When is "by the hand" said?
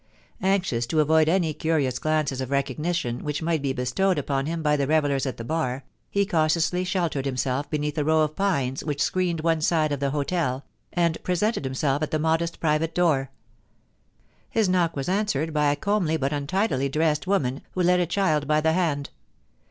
18.47-19.11